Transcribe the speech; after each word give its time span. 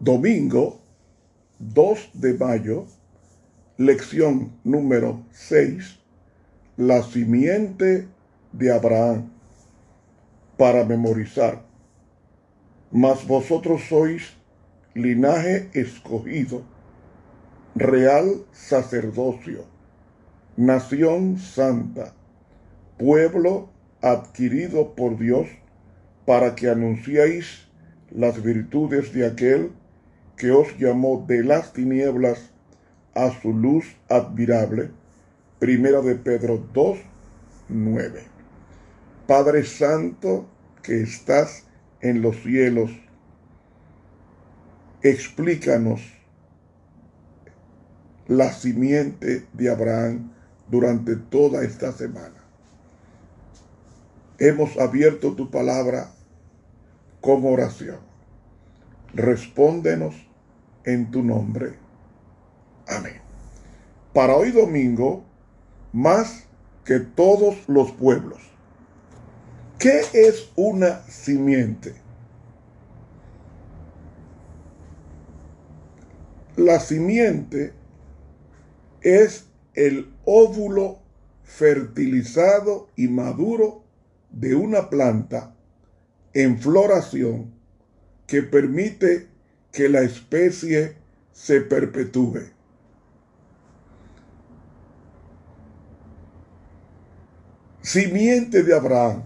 Domingo 0.00 0.80
2 1.58 2.10
de 2.14 2.34
mayo, 2.34 2.86
lección 3.78 4.52
número 4.62 5.24
6, 5.32 5.98
la 6.76 7.02
simiente 7.02 8.06
de 8.52 8.70
Abraham, 8.70 9.28
para 10.56 10.84
memorizar. 10.84 11.64
Mas 12.92 13.26
vosotros 13.26 13.88
sois 13.88 14.36
linaje 14.94 15.68
escogido, 15.74 16.62
real 17.74 18.46
sacerdocio, 18.52 19.64
nación 20.56 21.38
santa, 21.38 22.14
pueblo 22.98 23.68
adquirido 24.00 24.94
por 24.94 25.18
Dios, 25.18 25.48
para 26.24 26.54
que 26.54 26.68
anunciéis 26.68 27.66
las 28.12 28.40
virtudes 28.40 29.12
de 29.12 29.26
aquel 29.26 29.72
que 30.38 30.52
os 30.52 30.78
llamó 30.78 31.24
de 31.26 31.42
las 31.42 31.72
tinieblas 31.72 32.52
a 33.14 33.30
su 33.42 33.52
luz 33.52 33.84
admirable. 34.08 34.90
Primera 35.58 36.00
de 36.00 36.14
Pedro 36.14 36.64
2, 36.72 36.98
9. 37.68 38.22
Padre 39.26 39.64
Santo 39.64 40.48
que 40.82 41.02
estás 41.02 41.64
en 42.00 42.22
los 42.22 42.36
cielos, 42.42 42.90
explícanos 45.02 46.00
la 48.28 48.52
simiente 48.52 49.46
de 49.52 49.70
Abraham 49.70 50.32
durante 50.68 51.16
toda 51.16 51.64
esta 51.64 51.90
semana. 51.92 52.36
Hemos 54.38 54.78
abierto 54.78 55.34
tu 55.34 55.50
palabra 55.50 56.12
con 57.20 57.44
oración. 57.44 57.98
Respóndenos 59.12 60.27
en 60.88 61.10
tu 61.10 61.22
nombre. 61.22 61.74
Amén. 62.86 63.20
Para 64.14 64.34
hoy 64.34 64.52
domingo, 64.52 65.22
más 65.92 66.44
que 66.84 66.98
todos 67.00 67.68
los 67.68 67.92
pueblos. 67.92 68.38
¿Qué 69.78 70.00
es 70.14 70.50
una 70.56 71.02
simiente? 71.02 71.94
La 76.56 76.80
simiente 76.80 77.74
es 79.02 79.46
el 79.74 80.10
óvulo 80.24 81.00
fertilizado 81.44 82.88
y 82.96 83.08
maduro 83.08 83.84
de 84.30 84.54
una 84.54 84.88
planta 84.88 85.54
en 86.32 86.58
floración 86.58 87.52
que 88.26 88.42
permite 88.42 89.27
que 89.72 89.88
la 89.88 90.00
especie 90.00 90.96
se 91.32 91.60
perpetúe. 91.60 92.50
Simiente 97.80 98.62
de 98.62 98.74
Abraham. 98.74 99.22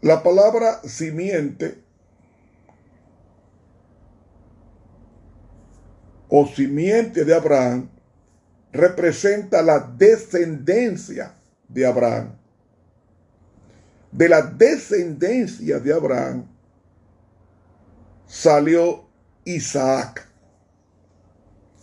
La 0.00 0.22
palabra 0.22 0.80
simiente 0.82 1.80
o 6.28 6.46
simiente 6.46 7.24
de 7.24 7.34
Abraham 7.34 7.88
representa 8.72 9.62
la 9.62 9.78
descendencia 9.78 11.36
de 11.68 11.86
Abraham 11.86 12.41
de 14.12 14.28
la 14.28 14.42
descendencia 14.42 15.80
de 15.80 15.92
Abraham 15.92 16.46
salió 18.26 19.04
Isaac, 19.44 20.28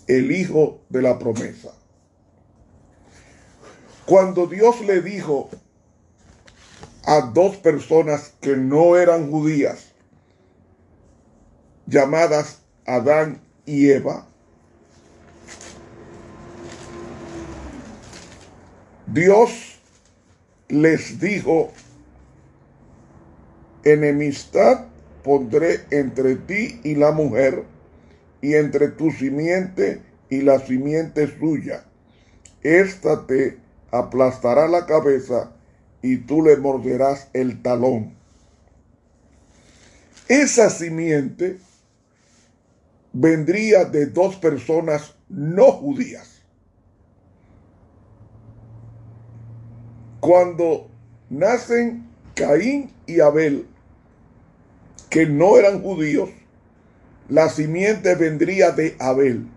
el 0.07 0.31
hijo 0.31 0.81
de 0.89 1.01
la 1.01 1.19
promesa. 1.19 1.73
Cuando 4.05 4.47
Dios 4.47 4.81
le 4.81 5.01
dijo 5.01 5.49
a 7.05 7.21
dos 7.21 7.57
personas 7.57 8.33
que 8.41 8.55
no 8.55 8.95
eran 8.95 9.29
judías, 9.29 9.85
llamadas 11.85 12.59
Adán 12.85 13.41
y 13.65 13.89
Eva, 13.89 14.25
Dios 19.07 19.79
les 20.67 21.19
dijo 21.19 21.71
enemistad 23.83 24.85
pondré 25.23 25.81
entre 25.91 26.35
ti 26.35 26.79
y 26.83 26.95
la 26.95 27.11
mujer, 27.11 27.63
y 28.41 28.55
entre 28.55 28.89
tu 28.89 29.11
simiente 29.11 30.01
y 30.29 30.41
la 30.41 30.59
simiente 30.59 31.27
suya. 31.39 31.85
Esta 32.61 33.25
te 33.25 33.57
aplastará 33.91 34.67
la 34.67 34.85
cabeza 34.85 35.51
y 36.01 36.17
tú 36.17 36.41
le 36.41 36.57
morderás 36.57 37.29
el 37.33 37.61
talón. 37.61 38.13
Esa 40.27 40.69
simiente 40.69 41.57
vendría 43.13 43.85
de 43.85 44.05
dos 44.05 44.35
personas 44.35 45.15
no 45.27 45.71
judías. 45.71 46.41
Cuando 50.19 50.89
nacen 51.29 52.07
Caín 52.35 52.91
y 53.07 53.21
Abel, 53.21 53.67
que 55.09 55.25
no 55.25 55.57
eran 55.57 55.81
judíos, 55.81 56.29
la 57.27 57.49
simiente 57.49 58.15
vendría 58.15 58.71
de 58.71 58.95
Abel. 58.99 59.47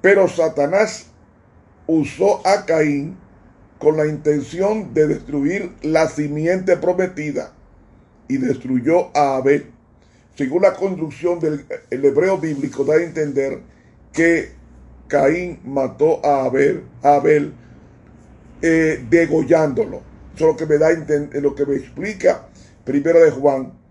Pero 0.00 0.28
Satanás 0.28 1.06
usó 1.86 2.46
a 2.46 2.64
Caín 2.66 3.16
con 3.78 3.96
la 3.96 4.06
intención 4.06 4.94
de 4.94 5.08
destruir 5.08 5.72
la 5.82 6.08
simiente 6.08 6.76
prometida 6.76 7.52
y 8.28 8.36
destruyó 8.38 9.16
a 9.16 9.36
Abel. 9.36 9.66
Según 10.36 10.62
la 10.62 10.74
construcción 10.74 11.40
del 11.40 11.66
hebreo 11.90 12.38
bíblico, 12.38 12.84
da 12.84 12.94
a 12.94 13.02
entender 13.02 13.60
que 14.12 14.52
Caín 15.08 15.60
mató 15.64 16.24
a 16.24 16.44
Abel, 16.44 16.84
Abel 17.02 17.52
eh, 18.62 19.04
degollándolo. 19.10 20.02
Eso 20.34 20.46
es 20.46 20.52
lo 20.52 20.56
que 20.56 20.66
me 20.66 20.78
da 20.78 20.90
lo 21.40 21.54
que 21.54 21.66
me 21.66 21.74
explica 21.76 22.48
primero 22.84 23.20
de 23.20 23.30
Juan 23.30 23.81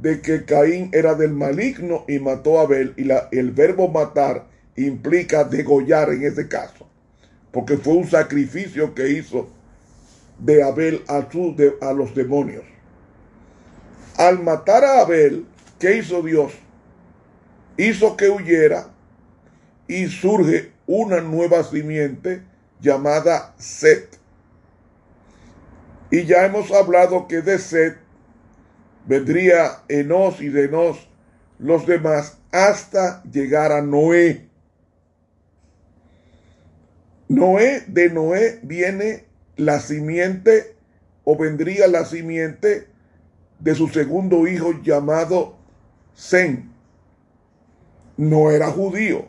de 0.00 0.20
que 0.20 0.44
Caín 0.44 0.90
era 0.92 1.14
del 1.14 1.32
maligno 1.32 2.04
y 2.06 2.18
mató 2.18 2.58
a 2.58 2.62
Abel. 2.62 2.94
Y 2.96 3.04
la, 3.04 3.28
el 3.32 3.50
verbo 3.50 3.88
matar 3.88 4.46
implica 4.76 5.44
degollar 5.44 6.10
en 6.10 6.24
ese 6.24 6.48
caso. 6.48 6.88
Porque 7.50 7.76
fue 7.76 7.94
un 7.94 8.08
sacrificio 8.08 8.94
que 8.94 9.10
hizo 9.10 9.48
de 10.38 10.62
Abel 10.62 11.02
a, 11.08 11.26
su, 11.30 11.56
a 11.80 11.92
los 11.92 12.14
demonios. 12.14 12.64
Al 14.16 14.42
matar 14.42 14.84
a 14.84 15.00
Abel, 15.00 15.46
¿qué 15.78 15.96
hizo 15.96 16.22
Dios? 16.22 16.52
Hizo 17.78 18.16
que 18.16 18.28
huyera 18.28 18.88
y 19.88 20.06
surge 20.06 20.72
una 20.86 21.20
nueva 21.20 21.62
simiente 21.64 22.42
llamada 22.80 23.54
Set. 23.58 24.18
Y 26.10 26.24
ya 26.24 26.46
hemos 26.46 26.70
hablado 26.70 27.26
que 27.26 27.42
de 27.42 27.58
Set 27.58 28.05
vendría 29.06 29.82
Enos 29.88 30.40
y 30.40 30.48
de 30.48 30.64
Enos 30.64 31.08
los 31.58 31.86
demás 31.86 32.38
hasta 32.52 33.22
llegar 33.24 33.72
a 33.72 33.80
Noé. 33.80 34.48
Noé, 37.28 37.84
de 37.88 38.10
Noé 38.10 38.60
viene 38.62 39.24
la 39.56 39.80
simiente 39.80 40.76
o 41.24 41.36
vendría 41.36 41.88
la 41.88 42.04
simiente 42.04 42.88
de 43.58 43.74
su 43.74 43.88
segundo 43.88 44.46
hijo 44.46 44.80
llamado 44.82 45.56
Zen. 46.16 46.70
No 48.16 48.50
era 48.50 48.70
judío. 48.70 49.26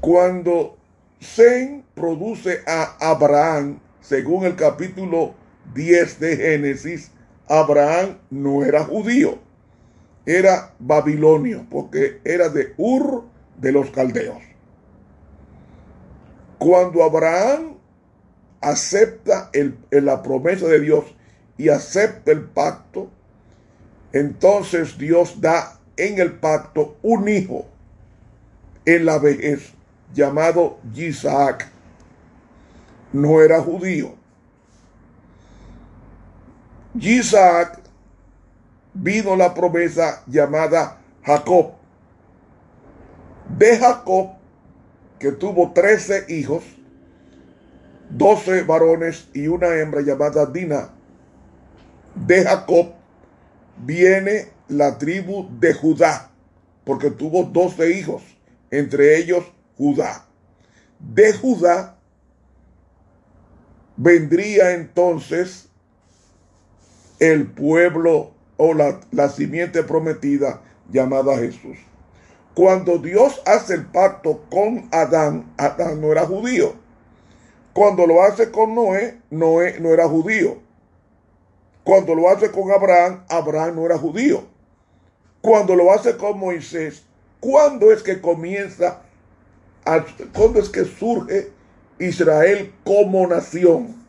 Cuando 0.00 0.78
Zen 1.20 1.84
produce 1.94 2.60
a 2.66 2.96
Abraham, 2.98 3.78
según 4.00 4.44
el 4.44 4.56
capítulo 4.56 5.34
10 5.74 6.18
de 6.18 6.36
Génesis, 6.36 7.11
Abraham 7.48 8.18
no 8.30 8.64
era 8.64 8.84
judío, 8.84 9.38
era 10.24 10.74
babilonio, 10.78 11.66
porque 11.70 12.20
era 12.24 12.48
de 12.48 12.74
Ur 12.76 13.24
de 13.56 13.72
los 13.72 13.90
caldeos. 13.90 14.42
Cuando 16.58 17.02
Abraham 17.02 17.74
acepta 18.60 19.50
la 19.90 20.22
promesa 20.22 20.66
de 20.66 20.80
Dios 20.80 21.04
y 21.58 21.68
acepta 21.68 22.30
el 22.30 22.42
pacto, 22.44 23.10
entonces 24.12 24.96
Dios 24.96 25.40
da 25.40 25.80
en 25.96 26.20
el 26.20 26.32
pacto 26.32 26.96
un 27.02 27.28
hijo 27.28 27.66
en 28.84 29.04
la 29.04 29.18
vejez 29.18 29.72
llamado 30.14 30.78
Isaac. 30.94 31.68
No 33.12 33.42
era 33.42 33.60
judío, 33.60 34.14
Isaac 37.00 37.80
vino 38.94 39.34
la 39.36 39.54
promesa 39.54 40.22
llamada 40.26 40.98
Jacob. 41.22 41.72
De 43.56 43.78
Jacob, 43.78 44.32
que 45.18 45.32
tuvo 45.32 45.72
trece 45.72 46.24
hijos, 46.28 46.64
doce 48.10 48.62
varones 48.62 49.28
y 49.32 49.46
una 49.46 49.74
hembra 49.76 50.02
llamada 50.02 50.46
Dina. 50.46 50.90
De 52.14 52.44
Jacob 52.44 52.92
viene 53.78 54.48
la 54.68 54.98
tribu 54.98 55.48
de 55.58 55.72
Judá, 55.72 56.30
porque 56.84 57.10
tuvo 57.10 57.44
doce 57.44 57.90
hijos, 57.92 58.22
entre 58.70 59.16
ellos 59.16 59.44
Judá. 59.78 60.26
De 60.98 61.32
Judá 61.32 61.96
vendría 63.96 64.72
entonces 64.72 65.68
el 67.22 67.46
pueblo 67.46 68.32
o 68.56 68.74
la, 68.74 68.98
la 69.12 69.28
simiente 69.28 69.84
prometida 69.84 70.60
llamada 70.90 71.38
Jesús. 71.38 71.78
Cuando 72.52 72.98
Dios 72.98 73.40
hace 73.46 73.74
el 73.74 73.86
pacto 73.86 74.42
con 74.50 74.88
Adán, 74.90 75.54
Adán 75.56 76.00
no 76.00 76.10
era 76.10 76.26
judío. 76.26 76.74
Cuando 77.72 78.08
lo 78.08 78.24
hace 78.24 78.50
con 78.50 78.74
Noé, 78.74 79.20
Noé 79.30 79.78
no 79.78 79.90
era 79.90 80.08
judío. 80.08 80.58
Cuando 81.84 82.16
lo 82.16 82.28
hace 82.28 82.50
con 82.50 82.72
Abraham, 82.72 83.24
Abraham 83.28 83.76
no 83.76 83.86
era 83.86 83.96
judío. 83.96 84.42
Cuando 85.40 85.76
lo 85.76 85.92
hace 85.92 86.16
con 86.16 86.40
Moisés, 86.40 87.04
¿cuándo 87.38 87.92
es 87.92 88.02
que 88.02 88.20
comienza, 88.20 89.02
cuándo 90.34 90.58
es 90.58 90.68
que 90.68 90.84
surge 90.84 91.52
Israel 92.00 92.74
como 92.84 93.28
nación? 93.28 94.01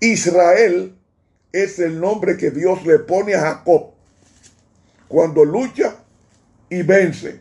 Israel 0.00 0.94
es 1.52 1.78
el 1.78 2.00
nombre 2.00 2.36
que 2.36 2.50
Dios 2.50 2.84
le 2.84 2.98
pone 2.98 3.34
a 3.34 3.40
Jacob 3.40 3.92
cuando 5.08 5.44
lucha 5.44 5.96
y 6.68 6.82
vence. 6.82 7.40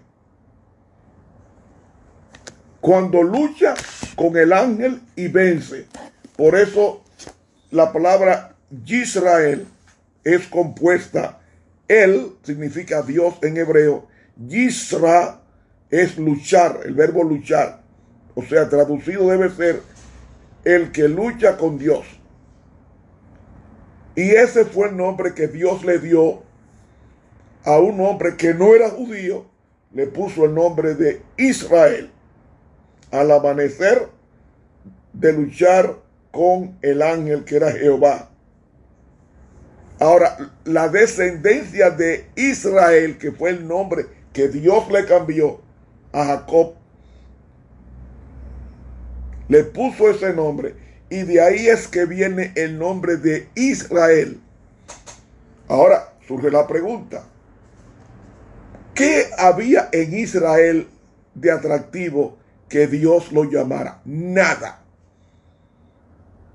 Cuando 2.80 3.24
lucha 3.24 3.74
con 4.16 4.38
el 4.38 4.54
ángel 4.54 5.02
y 5.16 5.28
vence. 5.28 5.88
Por 6.38 6.56
eso 6.56 7.04
la 7.72 7.92
palabra 7.92 8.56
Israel 8.86 9.68
es 10.24 10.48
compuesta. 10.48 11.40
Él 11.88 12.34
significa 12.44 13.02
Dios 13.02 13.36
en 13.42 13.58
hebreo. 13.58 14.08
Yisra 14.38 15.42
es 15.90 16.18
luchar, 16.18 16.82
el 16.86 16.94
verbo 16.94 17.24
luchar. 17.24 17.82
O 18.36 18.44
sea, 18.44 18.70
traducido 18.70 19.30
debe 19.30 19.50
ser 19.50 19.82
el 20.64 20.92
que 20.92 21.08
lucha 21.08 21.58
con 21.58 21.78
Dios. 21.78 22.06
Y 24.16 24.32
ese 24.32 24.66
fue 24.66 24.90
el 24.90 24.98
nombre 24.98 25.34
que 25.34 25.48
Dios 25.48 25.84
le 25.84 26.00
dio 26.00 26.44
a 27.66 27.80
un 27.80 28.00
hombre 28.00 28.38
que 28.38 28.54
no 28.54 28.74
era 28.74 28.90
judío, 28.90 29.46
le 29.92 30.08
puso 30.08 30.46
el 30.46 30.54
nombre 30.54 30.96
de 30.96 31.22
Israel. 31.38 32.12
Al 33.12 33.32
amanecer 33.32 34.08
de 35.14 35.34
luchar 35.34 35.98
con 36.32 36.78
el 36.82 37.02
ángel 37.02 37.44
que 37.44 37.58
era 37.58 37.72
Jehová. 37.72 38.30
Ahora, 40.00 40.52
la 40.66 40.90
descendencia 40.90 41.90
de 41.90 42.30
Israel, 42.36 43.18
que 43.18 43.32
fue 43.32 43.52
el 43.52 43.68
nombre 43.68 44.06
que 44.34 44.50
Dios 44.50 44.92
le 44.92 45.06
cambió 45.06 45.62
a 46.12 46.26
Jacob, 46.26 46.74
le 49.48 49.64
puso 49.64 50.10
ese 50.10 50.34
nombre 50.34 50.85
y 51.10 51.24
de 51.24 51.42
ahí 51.42 51.68
es 51.68 51.88
que 51.88 52.06
viene 52.06 52.52
el 52.56 52.80
nombre 52.80 53.18
de 53.18 53.50
Israel. 53.56 54.40
Ahora 55.68 56.14
surge 56.28 56.50
la 56.50 56.68
pregunta. 56.68 57.24
¿Qué 58.94 59.30
había 59.38 59.90
en 59.92 60.18
Israel 60.18 60.88
de 61.34 61.52
atractivo 61.52 62.38
que 62.70 62.88
Dios 62.88 63.32
lo 63.32 63.44
llamara? 63.44 64.02
Nada. 64.06 64.82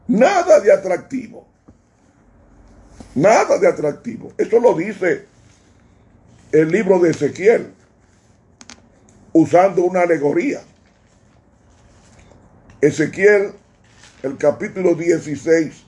Nada 0.09 0.59
de 0.61 0.73
atractivo. 0.73 1.47
Nada 3.15 3.59
de 3.59 3.69
atractivo. 3.69 4.33
Eso 4.39 4.59
lo 4.59 4.75
dice 4.75 5.27
el 6.53 6.71
libro 6.71 6.99
de 6.99 7.11
Ezequiel, 7.11 7.73
usando 9.33 9.85
una 9.85 10.01
alegoría. 10.01 10.61
Ezequiel 12.81 13.53
el 14.23 14.37
capítulo 14.37 14.95
16 14.95 15.87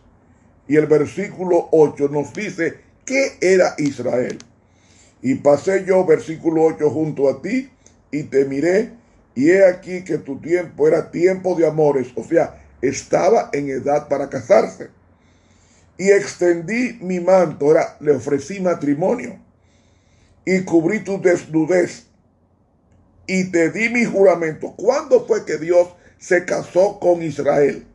y 0.69 0.77
el 0.77 0.87
versículo 0.87 1.69
8 1.71 2.09
nos 2.09 2.33
dice 2.33 2.81
qué 3.05 3.37
era 3.41 3.75
Israel. 3.79 4.39
Y 5.21 5.37
pasé 5.37 5.85
yo, 5.85 6.05
versículo 6.07 6.65
8, 6.65 6.91
junto 6.91 7.29
a 7.29 7.43
ti 7.43 7.71
y 8.11 8.25
te 8.25 8.45
miré 8.45 8.93
y 9.35 9.51
he 9.51 9.65
aquí 9.65 10.03
que 10.03 10.19
tu 10.19 10.41
tiempo 10.41 10.89
era 10.89 11.11
tiempo 11.11 11.55
de 11.55 11.67
amores, 11.67 12.09
o 12.17 12.25
sea, 12.25 12.65
estaba 12.81 13.51
en 13.53 13.69
edad 13.69 14.09
para 14.09 14.29
casarse. 14.29 14.91
Y 15.99 16.11
extendí 16.11 16.99
mi 17.01 17.21
manto, 17.21 17.71
era, 17.71 17.97
le 18.01 18.13
ofrecí 18.13 18.61
matrimonio 18.61 19.39
y 20.45 20.63
cubrí 20.63 21.05
tu 21.05 21.21
desnudez 21.21 22.07
y 23.27 23.51
te 23.51 23.71
di 23.71 23.89
mi 23.91 24.05
juramento. 24.05 24.75
¿Cuándo 24.75 25.27
fue 25.27 25.45
que 25.45 25.59
Dios 25.59 25.89
se 26.19 26.45
casó 26.45 26.99
con 26.99 27.23
Israel? 27.23 27.87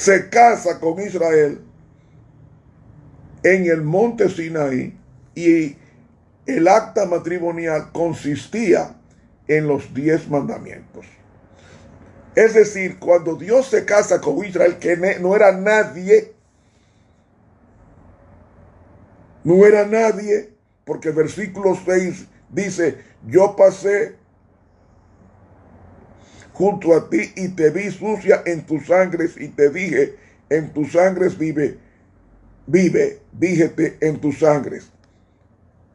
Se 0.00 0.30
casa 0.30 0.80
con 0.80 0.98
Israel 0.98 1.60
en 3.42 3.66
el 3.66 3.82
monte 3.82 4.30
Sinaí 4.30 4.98
y 5.34 5.76
el 6.46 6.68
acta 6.68 7.04
matrimonial 7.04 7.92
consistía 7.92 8.96
en 9.46 9.66
los 9.66 9.92
diez 9.92 10.26
mandamientos. 10.30 11.04
Es 12.34 12.54
decir, 12.54 12.98
cuando 12.98 13.36
Dios 13.36 13.66
se 13.66 13.84
casa 13.84 14.22
con 14.22 14.42
Israel, 14.42 14.78
que 14.78 14.96
no 15.20 15.36
era 15.36 15.52
nadie, 15.52 16.32
no 19.44 19.66
era 19.66 19.84
nadie, 19.84 20.54
porque 20.86 21.10
versículo 21.10 21.76
6 21.84 22.26
dice, 22.48 23.04
yo 23.26 23.54
pasé 23.54 24.16
junto 26.52 26.94
a 26.94 27.08
ti 27.08 27.32
y 27.36 27.48
te 27.48 27.70
vi 27.70 27.90
sucia 27.90 28.42
en 28.44 28.66
tus 28.66 28.86
sangres 28.86 29.36
y 29.36 29.48
te 29.48 29.70
dije, 29.70 30.16
en 30.48 30.72
tus 30.72 30.92
sangres 30.92 31.38
vive, 31.38 31.78
vive, 32.66 33.20
díjete 33.32 33.98
en 34.00 34.20
tus 34.20 34.38
sangres. 34.38 34.90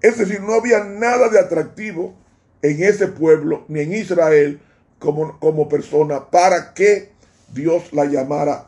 Es 0.02 0.18
decir, 0.18 0.42
no 0.42 0.54
había 0.54 0.84
nada 0.84 1.30
de 1.30 1.40
atractivo 1.40 2.16
en 2.62 2.84
ese 2.84 3.08
pueblo 3.08 3.66
ni 3.68 3.82
en 3.82 3.94
Israel 3.94 4.60
como, 5.00 5.40
como 5.40 5.70
persona 5.70 6.30
para 6.30 6.74
que 6.74 7.12
Dios 7.54 7.94
la 7.94 8.06
llamara 8.06 8.68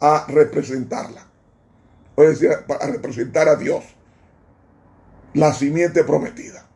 a 0.00 0.26
representarla. 0.28 1.26
O 2.14 2.22
decir, 2.22 2.50
para 2.66 2.86
representar 2.86 3.48
a 3.48 3.56
Dios, 3.56 3.84
la 5.34 5.52
simiente 5.52 6.02
prometida. 6.02 6.66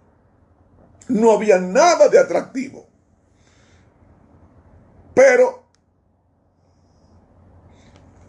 No 1.08 1.32
había 1.32 1.58
nada 1.58 2.08
de 2.08 2.18
atractivo. 2.18 2.89
Pero, 5.14 5.64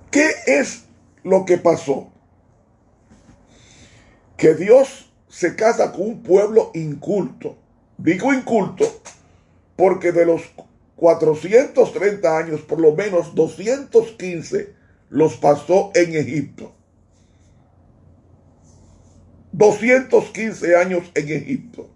¿qué 0.09 0.31
es 0.47 0.85
lo 1.23 1.45
que 1.45 1.57
pasó? 1.57 2.11
Que 4.37 4.55
Dios 4.55 5.11
se 5.29 5.55
casa 5.55 5.91
con 5.91 6.01
un 6.01 6.23
pueblo 6.23 6.71
inculto. 6.73 7.57
Digo 7.97 8.33
inculto 8.33 8.85
porque 9.75 10.11
de 10.11 10.25
los 10.25 10.41
430 10.95 12.37
años, 12.37 12.61
por 12.61 12.79
lo 12.79 12.95
menos 12.95 13.33
215 13.33 14.73
los 15.09 15.37
pasó 15.37 15.91
en 15.95 16.15
Egipto. 16.15 16.73
215 19.51 20.75
años 20.75 21.11
en 21.15 21.29
Egipto. 21.29 21.89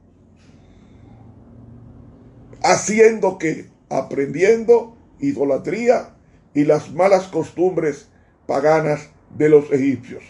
Haciendo 2.64 3.38
que 3.38 3.70
aprendiendo 3.98 4.96
idolatría 5.20 6.16
y 6.54 6.66
las 6.66 6.92
malas 6.92 7.28
costumbres 7.28 8.10
paganas 8.46 9.10
de 9.38 9.50
los 9.50 9.72
egipcios. 9.72 10.24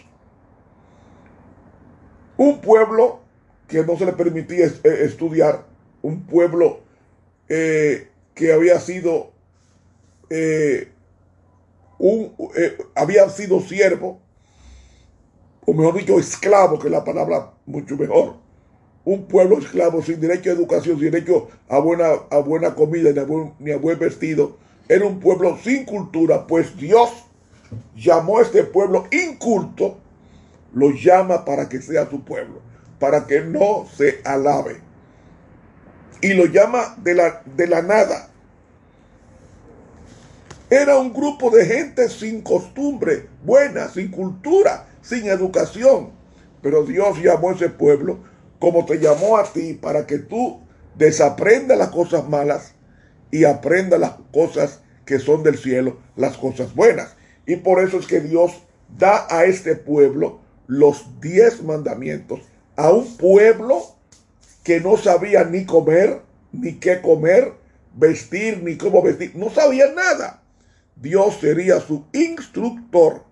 Un 2.36 2.60
pueblo 2.60 3.20
que 3.68 3.84
no 3.84 3.96
se 3.96 4.06
le 4.06 4.12
permitía 4.12 4.66
eh, 4.66 4.72
estudiar, 5.02 5.66
un 6.02 6.26
pueblo 6.26 6.80
eh, 7.48 8.08
que 8.34 8.52
había 8.52 8.78
sido 8.80 9.32
eh, 10.30 10.92
un, 11.98 12.32
había 12.94 13.28
sido 13.30 13.60
siervo, 13.60 14.20
o 15.64 15.72
mejor 15.72 15.94
dicho, 15.94 16.18
esclavo, 16.18 16.78
que 16.78 16.88
es 16.88 16.92
la 16.92 17.04
palabra 17.04 17.52
mucho 17.64 17.96
mejor 17.96 18.45
un 19.06 19.26
pueblo 19.26 19.58
esclavo 19.58 20.02
sin 20.02 20.20
derecho 20.20 20.50
a 20.50 20.54
educación, 20.54 20.98
sin 20.98 21.12
derecho 21.12 21.48
a 21.68 21.78
buena, 21.78 22.06
a 22.28 22.38
buena 22.38 22.74
comida 22.74 23.10
ni 23.60 23.70
a, 23.70 23.76
buen, 23.78 23.98
vestido, 24.00 24.58
era 24.88 25.06
un 25.06 25.20
pueblo 25.20 25.56
sin 25.62 25.84
cultura, 25.84 26.46
pues 26.46 26.76
Dios 26.76 27.10
llamó 27.94 28.38
a 28.38 28.42
este 28.42 28.64
pueblo 28.64 29.06
inculto, 29.12 29.98
lo 30.74 30.90
llama 30.90 31.44
para 31.44 31.68
que 31.68 31.80
sea 31.80 32.10
su 32.10 32.24
pueblo, 32.24 32.60
para 32.98 33.26
que 33.26 33.42
no 33.42 33.86
se 33.96 34.20
alabe. 34.24 34.80
Y 36.20 36.34
lo 36.34 36.46
llama 36.46 36.96
de 36.98 37.14
la, 37.14 37.42
de 37.44 37.68
la 37.68 37.82
nada. 37.82 38.28
Era 40.68 40.98
un 40.98 41.12
grupo 41.12 41.50
de 41.50 41.64
gente 41.64 42.08
sin 42.08 42.40
costumbre 42.42 43.28
buena, 43.44 43.88
sin 43.88 44.10
cultura, 44.10 44.88
sin 45.00 45.28
educación. 45.28 46.10
Pero 46.60 46.82
Dios 46.82 47.18
llamó 47.22 47.50
a 47.50 47.54
ese 47.54 47.68
pueblo 47.68 48.18
como 48.58 48.84
te 48.84 48.98
llamó 48.98 49.36
a 49.36 49.44
ti 49.44 49.74
para 49.74 50.06
que 50.06 50.18
tú 50.18 50.60
desaprendas 50.96 51.78
las 51.78 51.90
cosas 51.90 52.28
malas 52.28 52.74
y 53.30 53.44
aprendas 53.44 54.00
las 54.00 54.14
cosas 54.32 54.80
que 55.04 55.18
son 55.18 55.42
del 55.42 55.58
cielo, 55.58 55.98
las 56.16 56.36
cosas 56.36 56.74
buenas. 56.74 57.16
Y 57.46 57.56
por 57.56 57.82
eso 57.82 57.98
es 57.98 58.06
que 58.06 58.20
Dios 58.20 58.52
da 58.98 59.26
a 59.30 59.44
este 59.44 59.76
pueblo 59.76 60.40
los 60.66 61.20
diez 61.20 61.62
mandamientos. 61.62 62.40
A 62.76 62.90
un 62.90 63.16
pueblo 63.16 63.82
que 64.64 64.80
no 64.80 64.96
sabía 64.96 65.44
ni 65.44 65.64
comer, 65.64 66.22
ni 66.52 66.74
qué 66.74 67.00
comer, 67.00 67.52
vestir, 67.94 68.62
ni 68.62 68.76
cómo 68.76 69.02
vestir. 69.02 69.32
No 69.34 69.50
sabía 69.50 69.92
nada. 69.92 70.42
Dios 70.96 71.38
sería 71.40 71.80
su 71.80 72.04
instructor. 72.12 73.22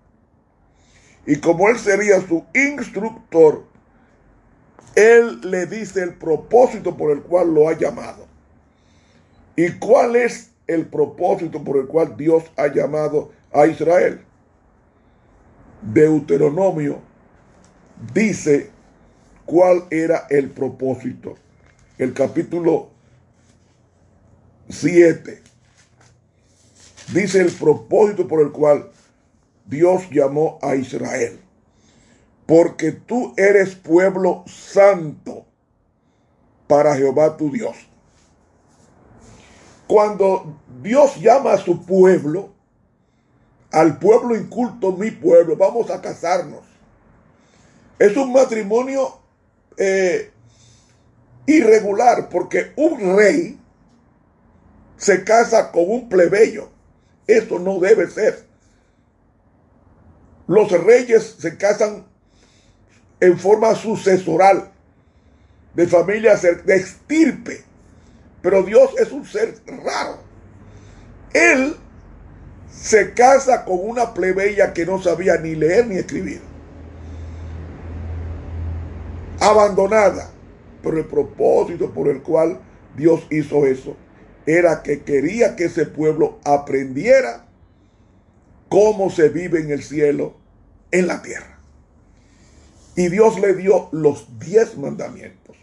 Y 1.25 1.37
como 1.37 1.69
Él 1.69 1.77
sería 1.77 2.21
su 2.21 2.45
instructor, 2.53 3.65
Él 4.95 5.41
le 5.41 5.65
dice 5.65 6.01
el 6.03 6.13
propósito 6.13 6.95
por 6.95 7.11
el 7.11 7.21
cual 7.21 7.53
lo 7.53 7.67
ha 7.67 7.77
llamado. 7.77 8.25
¿Y 9.55 9.71
cuál 9.73 10.15
es 10.15 10.51
el 10.67 10.85
propósito 10.85 11.63
por 11.63 11.77
el 11.77 11.87
cual 11.87 12.15
Dios 12.17 12.43
ha 12.57 12.67
llamado 12.67 13.31
a 13.51 13.67
Israel? 13.67 14.21
Deuteronomio 15.81 16.99
dice 18.13 18.69
cuál 19.45 19.85
era 19.91 20.27
el 20.29 20.49
propósito. 20.49 21.35
El 21.97 22.13
capítulo 22.13 22.89
7 24.69 25.41
dice 27.13 27.41
el 27.41 27.51
propósito 27.51 28.27
por 28.27 28.41
el 28.41 28.51
cual 28.51 28.89
Dios 29.65 30.09
llamó 30.11 30.59
a 30.61 30.75
Israel. 30.75 31.39
Porque 32.45 32.91
tú 32.91 33.33
eres 33.37 33.75
pueblo 33.75 34.43
santo 34.47 35.45
para 36.67 36.95
Jehová 36.95 37.37
tu 37.37 37.51
Dios. 37.51 37.75
Cuando 39.87 40.59
Dios 40.81 41.19
llama 41.19 41.53
a 41.53 41.57
su 41.57 41.85
pueblo, 41.85 42.49
al 43.71 43.99
pueblo 43.99 44.35
inculto, 44.35 44.91
mi 44.91 45.11
pueblo, 45.11 45.55
vamos 45.55 45.89
a 45.89 46.01
casarnos. 46.01 46.63
Es 47.99 48.15
un 48.17 48.31
matrimonio 48.31 49.19
eh, 49.77 50.31
irregular 51.45 52.29
porque 52.29 52.73
un 52.75 53.15
rey 53.15 53.59
se 54.97 55.23
casa 55.23 55.71
con 55.71 55.89
un 55.89 56.09
plebeyo. 56.09 56.69
Eso 57.27 57.59
no 57.59 57.79
debe 57.79 58.07
ser. 58.09 58.45
Los 60.47 60.71
reyes 60.71 61.37
se 61.39 61.57
casan 61.57 62.05
en 63.19 63.37
forma 63.37 63.75
sucesoral, 63.75 64.71
de 65.73 65.87
familia 65.87 66.35
de 66.35 66.75
estirpe. 66.75 67.63
Pero 68.41 68.63
Dios 68.63 68.91
es 68.99 69.11
un 69.11 69.25
ser 69.25 69.55
raro. 69.65 70.19
Él 71.33 71.75
se 72.69 73.13
casa 73.13 73.65
con 73.65 73.79
una 73.81 74.13
plebeya 74.13 74.73
que 74.73 74.85
no 74.85 75.01
sabía 75.01 75.37
ni 75.37 75.55
leer 75.55 75.87
ni 75.87 75.97
escribir. 75.97 76.41
Abandonada. 79.39 80.31
Pero 80.81 80.97
el 80.97 81.05
propósito 81.05 81.91
por 81.91 82.07
el 82.07 82.21
cual 82.21 82.59
Dios 82.95 83.25
hizo 83.31 83.65
eso 83.65 83.97
era 84.45 84.83
que 84.83 85.01
quería 85.01 85.55
que 85.55 85.65
ese 85.65 85.85
pueblo 85.85 86.39
aprendiera 86.43 87.47
cómo 88.69 89.09
se 89.09 89.29
vive 89.29 89.59
en 89.59 89.71
el 89.71 89.81
cielo, 89.81 90.35
en 90.91 91.07
la 91.07 91.21
tierra. 91.21 91.54
Y 92.95 93.09
Dios 93.09 93.39
le 93.39 93.53
dio 93.55 93.89
los 93.91 94.39
diez 94.39 94.77
mandamientos. 94.77 95.55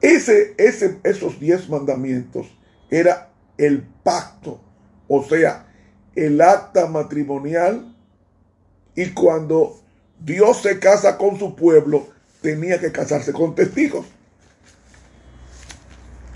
Ese, 0.00 0.54
ese, 0.58 1.00
esos 1.02 1.40
diez 1.40 1.68
mandamientos 1.68 2.46
era 2.90 3.30
el 3.58 3.82
pacto, 4.02 4.60
o 5.08 5.24
sea, 5.24 5.66
el 6.14 6.40
acta 6.40 6.86
matrimonial. 6.86 7.94
Y 8.94 9.10
cuando 9.10 9.80
Dios 10.20 10.62
se 10.62 10.78
casa 10.78 11.18
con 11.18 11.38
su 11.38 11.56
pueblo, 11.56 12.08
tenía 12.40 12.78
que 12.78 12.92
casarse 12.92 13.32
con 13.32 13.54
testigos. 13.54 14.06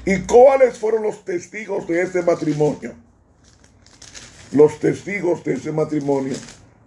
¿Y 0.04 0.20
cuáles 0.22 0.78
fueron 0.78 1.02
los 1.02 1.25
testigos 1.25 1.87
de 1.87 2.02
ese 2.02 2.22
matrimonio? 2.22 2.94
Los 4.52 4.80
testigos 4.80 5.44
de 5.44 5.54
ese 5.54 5.70
matrimonio 5.70 6.34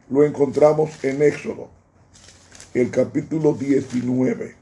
lo 0.10 0.26
encontramos 0.26 1.04
en 1.04 1.22
Éxodo, 1.22 1.70
el 2.74 2.90
capítulo 2.90 3.54
19. 3.54 4.56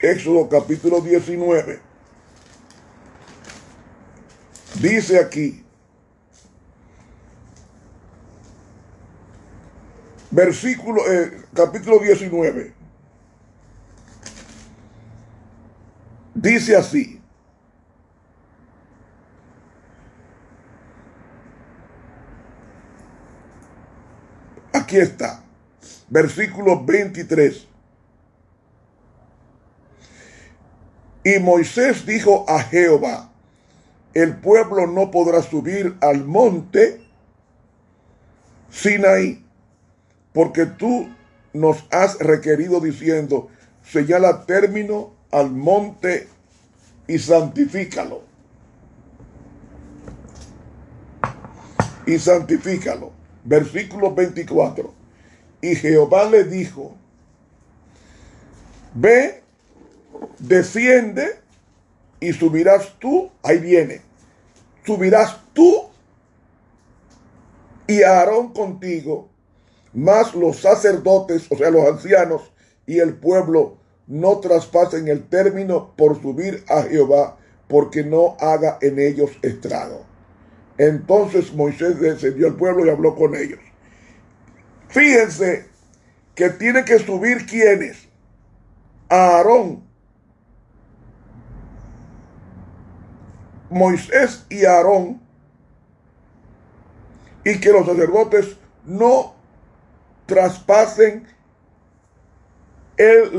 Éxodo 0.00 0.48
capítulo 0.48 1.00
19. 1.00 1.80
Dice 4.80 5.18
aquí, 5.18 5.62
versículo, 10.30 11.06
eh, 11.10 11.42
capítulo 11.54 11.98
19. 11.98 12.72
Dice 16.34 16.76
así. 16.76 17.19
Aquí 24.90 24.98
está. 24.98 25.44
Versículo 26.08 26.84
23. 26.84 27.68
Y 31.22 31.38
Moisés 31.38 32.04
dijo 32.04 32.44
a 32.48 32.64
Jehová, 32.64 33.30
el 34.14 34.38
pueblo 34.38 34.88
no 34.88 35.12
podrá 35.12 35.42
subir 35.42 35.96
al 36.00 36.24
monte 36.24 37.00
Sinaí, 38.68 39.44
porque 40.32 40.66
tú 40.66 41.08
nos 41.52 41.84
has 41.92 42.18
requerido 42.18 42.80
diciendo, 42.80 43.48
señala 43.84 44.44
término 44.44 45.12
al 45.30 45.52
monte 45.52 46.26
y 47.06 47.16
santifícalo. 47.20 48.24
Y 52.06 52.18
santifícalo. 52.18 53.19
Versículo 53.44 54.14
24. 54.14 54.92
Y 55.62 55.74
Jehová 55.74 56.24
le 56.24 56.44
dijo, 56.44 56.94
ve, 58.94 59.42
desciende 60.38 61.38
y 62.18 62.32
subirás 62.32 62.94
tú, 62.98 63.30
ahí 63.42 63.58
viene, 63.58 64.02
subirás 64.84 65.38
tú 65.52 65.84
y 67.86 68.02
Aarón 68.02 68.52
contigo, 68.52 69.28
más 69.92 70.34
los 70.34 70.60
sacerdotes, 70.60 71.46
o 71.50 71.56
sea, 71.56 71.70
los 71.70 71.86
ancianos 71.86 72.52
y 72.86 72.98
el 72.98 73.14
pueblo 73.14 73.76
no 74.06 74.38
traspasen 74.38 75.08
el 75.08 75.28
término 75.28 75.92
por 75.96 76.20
subir 76.20 76.64
a 76.68 76.82
Jehová, 76.82 77.36
porque 77.68 78.02
no 78.02 78.36
haga 78.40 78.78
en 78.80 78.98
ellos 78.98 79.30
estrago. 79.42 80.09
Entonces 80.80 81.52
Moisés 81.52 82.00
descendió 82.00 82.46
al 82.46 82.56
pueblo 82.56 82.86
y 82.86 82.88
habló 82.88 83.14
con 83.14 83.34
ellos. 83.34 83.58
Fíjense 84.88 85.66
que 86.34 86.48
tiene 86.48 86.86
que 86.86 86.98
subir 86.98 87.44
quienes. 87.44 88.08
Aarón, 89.10 89.84
Moisés 93.68 94.46
y 94.48 94.64
Aarón, 94.64 95.20
y 97.44 97.60
que 97.60 97.72
los 97.72 97.84
sacerdotes 97.84 98.56
no 98.86 99.34
traspasen 100.24 101.26
el, 102.96 103.32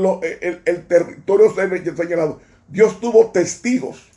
el, 0.64 0.86
territorio 0.86 1.52
señalado. 1.52 2.40
Dios 2.68 3.00
tuvo 3.00 3.32
testigos. 3.32 4.08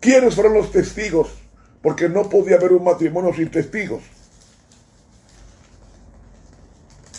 ¿Quiénes 0.00 0.34
fueron 0.34 0.54
los 0.54 0.72
testigos? 0.72 1.40
Porque 1.82 2.08
no 2.08 2.28
podía 2.28 2.56
haber 2.56 2.72
un 2.72 2.84
matrimonio 2.84 3.32
sin 3.34 3.50
testigos. 3.50 4.02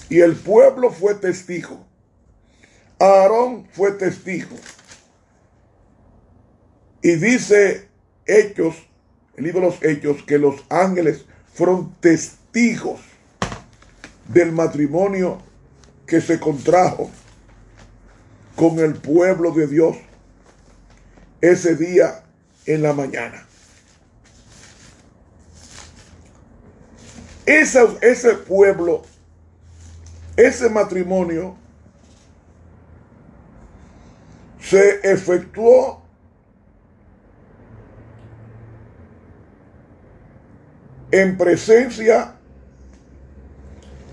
Y 0.10 0.20
el 0.20 0.36
pueblo 0.36 0.91
fue 0.91 1.15
testigo. 1.15 1.86
Aarón 3.00 3.68
fue 3.72 3.94
testigo. 3.94 4.56
Y 7.01 7.15
dice 7.15 7.88
Hechos, 8.25 8.75
el 9.36 9.46
libro 9.46 9.62
de 9.62 9.68
los 9.68 9.84
Hechos, 9.84 10.24
que 10.24 10.38
los 10.38 10.63
ángeles 10.70 11.25
fueron 11.53 11.96
testigos 12.00 13.01
del 14.27 14.51
matrimonio 14.51 15.41
que 16.06 16.22
se 16.22 16.39
contrajo 16.39 17.10
con 18.56 18.80
el 18.80 18.96
pueblo 18.96 19.51
de 19.51 19.68
Dios 19.68 19.98
ese 21.39 21.75
día 21.75 22.24
en 22.65 22.84
la 22.84 22.94
mañana. 22.94 23.48
Ese, 27.45 27.86
ese 28.01 28.33
pueblo, 28.33 29.03
ese 30.38 30.69
matrimonio, 30.69 31.55
se 34.60 35.00
efectuó 35.03 36.01
en 41.12 41.38
presencia 41.38 42.36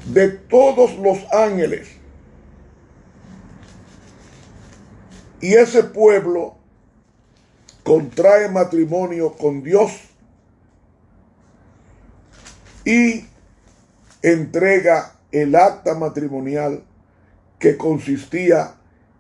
de 0.06 0.28
todos 0.28 0.97
los 0.97 1.18
ángeles. 1.32 1.88
Y 5.40 5.54
ese 5.54 5.85
pueblo 5.85 6.56
contrae 7.85 8.49
matrimonio 8.49 9.35
con 9.35 9.62
Dios 9.62 10.07
y 12.88 13.26
entrega 14.23 15.12
el 15.30 15.54
acta 15.57 15.95
matrimonial 15.95 16.83
que 17.59 17.76
consistía 17.76 18.76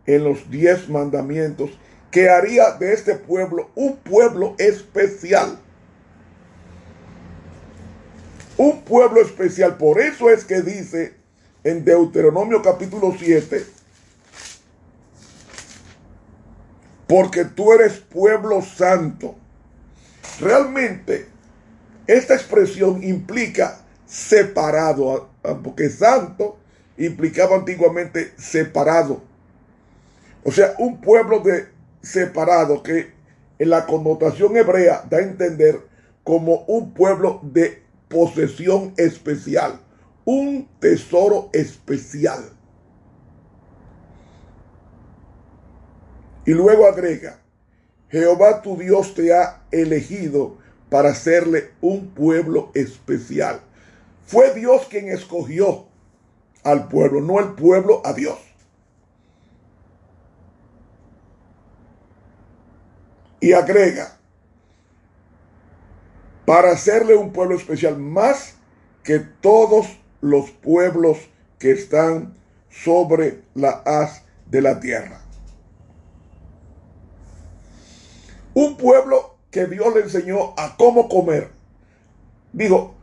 en 0.06 0.24
los 0.24 0.50
diez 0.50 0.88
mandamientos 0.88 1.78
que 2.10 2.30
haría 2.30 2.70
de 2.70 2.94
este 2.94 3.14
pueblo 3.14 3.70
un 3.74 3.98
pueblo 3.98 4.54
especial. 4.56 5.58
Un 8.56 8.80
pueblo 8.84 9.20
especial. 9.20 9.76
Por 9.76 10.00
eso 10.00 10.30
es 10.30 10.46
que 10.46 10.62
dice 10.62 11.16
en 11.62 11.84
Deuteronomio 11.84 12.62
capítulo 12.62 13.14
7, 13.18 13.66
porque 17.06 17.44
tú 17.44 17.74
eres 17.74 17.98
pueblo 17.98 18.62
santo. 18.62 19.36
Realmente, 20.40 21.28
esta 22.08 22.34
expresión 22.34 23.04
implica 23.04 23.82
separado, 24.06 25.28
porque 25.62 25.90
santo 25.90 26.58
implicaba 26.96 27.56
antiguamente 27.56 28.32
separado. 28.38 29.22
O 30.42 30.50
sea, 30.50 30.74
un 30.78 31.00
pueblo 31.02 31.40
de 31.40 31.68
separado 32.00 32.82
que 32.82 33.12
en 33.58 33.70
la 33.70 33.84
connotación 33.84 34.56
hebrea 34.56 35.04
da 35.08 35.18
a 35.18 35.22
entender 35.22 35.80
como 36.24 36.64
un 36.66 36.94
pueblo 36.94 37.40
de 37.42 37.82
posesión 38.08 38.94
especial, 38.96 39.78
un 40.24 40.66
tesoro 40.80 41.50
especial. 41.52 42.42
Y 46.46 46.52
luego 46.52 46.86
agrega, 46.86 47.38
Jehová 48.08 48.62
tu 48.62 48.78
Dios 48.78 49.14
te 49.14 49.34
ha 49.34 49.62
elegido 49.70 50.56
para 50.90 51.10
hacerle 51.10 51.70
un 51.80 52.08
pueblo 52.08 52.70
especial. 52.74 53.60
Fue 54.26 54.54
Dios 54.54 54.86
quien 54.88 55.08
escogió 55.08 55.86
al 56.62 56.88
pueblo, 56.88 57.20
no 57.20 57.40
el 57.40 57.54
pueblo 57.54 58.02
a 58.04 58.12
Dios. 58.12 58.38
Y 63.40 63.52
agrega, 63.52 64.18
para 66.44 66.72
hacerle 66.72 67.14
un 67.14 67.32
pueblo 67.32 67.56
especial 67.56 67.98
más 67.98 68.54
que 69.04 69.20
todos 69.20 69.86
los 70.20 70.50
pueblos 70.50 71.18
que 71.58 71.70
están 71.70 72.34
sobre 72.70 73.42
la 73.54 73.82
haz 73.84 74.24
de 74.46 74.62
la 74.62 74.80
tierra. 74.80 75.20
Un 78.54 78.76
pueblo 78.76 79.37
que 79.50 79.66
Dios 79.66 79.94
le 79.94 80.02
enseñó 80.02 80.54
a 80.56 80.76
cómo 80.76 81.08
comer. 81.08 81.50
Dijo, 82.52 82.94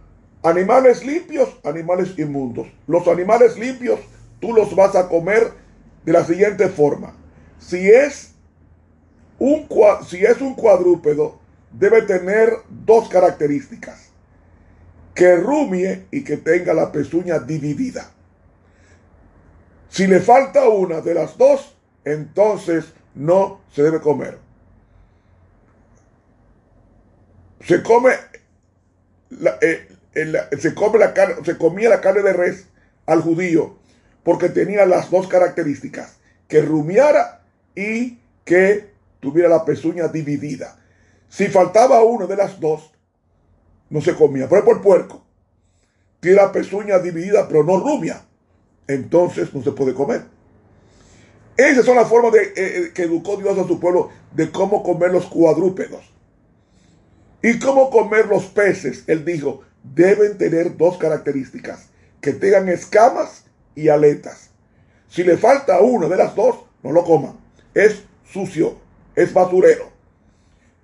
animales 0.44 1.06
limpios, 1.06 1.50
animales 1.64 2.18
inmundos. 2.18 2.68
Los 2.88 3.08
animales 3.08 3.58
limpios 3.58 4.00
tú 4.40 4.54
los 4.54 4.76
vas 4.76 4.96
a 4.96 5.10
comer 5.10 5.52
de 6.04 6.14
la 6.14 6.24
siguiente 6.24 6.68
forma. 6.70 7.16
Si 7.60 7.90
es 7.90 8.34
un, 9.40 9.68
si 10.08 10.24
es 10.24 10.42
un 10.42 10.56
cuadrúpedo, 10.56 11.40
debe 11.72 12.04
tener 12.04 12.54
dos 12.70 13.10
características. 13.10 14.12
Que 15.14 15.38
rumie 15.38 16.06
y 16.12 16.24
que 16.24 16.38
tenga 16.38 16.74
la 16.74 16.92
pezuña 16.92 17.40
dividida. 17.40 18.12
Si 19.90 20.08
le 20.08 20.20
falta 20.20 20.68
una 20.68 21.00
de 21.00 21.14
las 21.14 21.38
dos, 21.38 21.78
entonces 22.04 22.94
no 23.14 23.62
se 23.72 23.82
debe 23.82 24.02
comer. 24.02 24.45
Se 27.68 27.82
come 27.84 28.12
eh, 29.64 29.88
se 30.60 30.74
come 30.74 30.98
la 30.98 31.14
carne, 31.14 31.36
se 31.44 31.58
comía 31.58 31.90
la 31.90 32.02
carne 32.02 32.22
de 32.22 32.34
res 32.34 32.68
al 33.06 33.22
judío 33.22 33.78
porque 34.26 34.50
tenía 34.50 34.88
las 34.88 35.12
dos 35.12 35.28
características, 35.28 36.18
que 36.48 36.62
rumiara 36.62 37.44
y 37.76 38.18
que 38.44 38.90
tuviera 39.20 39.48
la 39.48 39.66
pezuña 39.66 40.08
dividida. 40.08 40.80
Si 41.30 41.48
faltaba 41.48 42.02
una 42.04 42.26
de 42.26 42.36
las 42.36 42.60
dos, 42.60 42.92
no 43.90 44.02
se 44.02 44.16
comía. 44.16 44.50
Por 44.50 44.68
el 44.68 44.82
puerco 44.82 45.24
tiene 46.20 46.38
la 46.38 46.52
pezuña 46.52 46.98
dividida, 46.98 47.48
pero 47.48 47.64
no 47.64 47.80
rumia. 47.80 48.26
Entonces 48.88 49.54
no 49.54 49.62
se 49.62 49.74
puede 49.74 49.94
comer. 49.94 50.24
Esas 51.56 51.86
son 51.86 51.96
las 51.96 52.10
formas 52.10 52.32
de, 52.34 52.42
eh, 52.42 52.54
eh, 52.56 52.92
que 52.96 53.04
educó 53.04 53.38
Dios 53.38 53.58
a 53.60 53.68
su 53.68 53.80
pueblo 53.80 54.10
de 54.34 54.52
cómo 54.52 54.82
comer 54.82 55.12
los 55.12 55.28
cuadrúpedos. 55.28 56.15
¿Y 57.46 57.60
cómo 57.60 57.92
comer 57.92 58.26
los 58.26 58.46
peces? 58.46 59.04
Él 59.06 59.24
dijo, 59.24 59.62
deben 59.84 60.36
tener 60.40 60.78
dos 60.78 60.98
características, 60.98 61.90
que 62.20 62.34
tengan 62.34 62.70
escamas 62.70 63.46
y 63.76 63.90
aletas. 63.90 64.50
Si 65.10 65.24
le 65.24 65.38
falta 65.38 65.80
una 65.80 66.08
de 66.08 66.18
las 66.18 66.36
dos, 66.36 66.56
no 66.82 66.92
lo 66.92 67.04
coma. 67.04 67.36
Es 67.76 68.02
sucio, 68.24 68.80
es 69.16 69.32
basurero. 69.32 69.92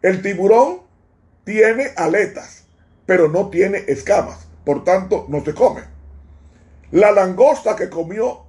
El 0.03 0.21
tiburón 0.21 0.81
tiene 1.45 1.93
aletas, 1.95 2.67
pero 3.07 3.27
no 3.27 3.49
tiene 3.49 3.83
escamas, 3.87 4.45
por 4.63 4.83
tanto 4.83 5.25
no 5.29 5.43
se 5.43 5.55
come. 5.55 5.81
La 6.91 7.11
langosta 7.11 7.75
que 7.75 7.89
comió 7.89 8.45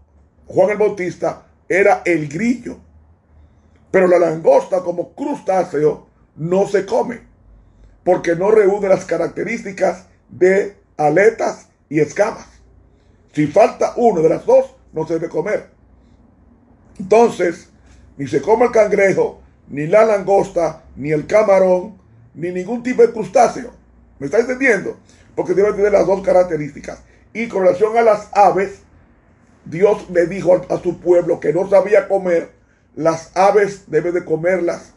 Juan 0.49 0.69
el 0.69 0.77
Bautista 0.77 1.47
era 1.67 2.03
el 2.05 2.29
grillo, 2.29 2.77
pero 3.91 4.07
la 4.07 4.19
langosta 4.19 4.83
como 4.83 5.15
crustáceo 5.15 6.09
no 6.37 6.69
se 6.69 6.85
come 6.85 7.32
porque 8.05 8.35
no 8.37 8.51
reúne 8.51 8.89
las 8.89 9.05
características 9.05 10.07
de 10.29 10.77
aletas 10.97 11.69
y 11.89 12.01
escamas. 12.01 12.47
Si 13.33 13.47
falta 13.47 13.95
una 13.97 14.21
de 14.21 14.29
las 14.29 14.45
dos, 14.45 14.75
no 14.93 15.07
se 15.07 15.15
debe 15.15 15.29
comer. 15.29 15.71
Entonces, 16.99 17.69
ni 18.17 18.27
se 18.27 18.43
come 18.43 18.67
el 18.67 18.73
cangrejo, 18.73 19.41
ni 19.69 19.87
la 19.87 20.05
langosta, 20.05 20.85
ni 20.97 21.13
el 21.13 21.27
camarón, 21.27 21.99
ni 22.35 22.51
ningún 22.51 22.83
tipo 22.83 23.03
de 23.03 23.13
crustáceo. 23.13 23.73
¿Me 24.19 24.27
está 24.27 24.39
entendiendo? 24.39 24.99
Porque 25.35 25.55
debe 25.55 25.73
tener 25.73 25.93
las 25.93 26.07
dos 26.07 26.23
características. 26.23 27.03
Y 27.33 27.49
con 27.49 27.63
relación 27.63 27.97
a 27.97 28.03
las 28.03 28.29
aves, 28.33 28.81
Dios 29.65 30.11
le 30.11 30.27
dijo 30.27 30.61
a 30.69 30.79
su 30.79 31.01
pueblo 31.01 31.41
que 31.41 31.53
no 31.53 31.69
sabía 31.69 32.09
comer, 32.09 32.51
las 32.95 33.35
aves 33.37 33.85
debe 33.87 34.13
de 34.13 34.25
comerlas, 34.25 34.93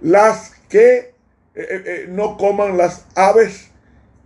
las 0.00 0.52
que 0.68 1.14
eh, 1.56 1.66
eh, 1.70 1.82
eh, 1.86 2.06
no 2.10 2.36
coman 2.36 2.76
las 2.76 3.06
aves 3.14 3.68